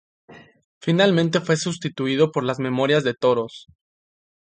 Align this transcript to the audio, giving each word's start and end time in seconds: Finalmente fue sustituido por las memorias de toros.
Finalmente 0.81 1.41
fue 1.41 1.57
sustituido 1.57 2.31
por 2.31 2.43
las 2.43 2.57
memorias 2.57 3.03
de 3.03 3.13
toros. 3.13 3.67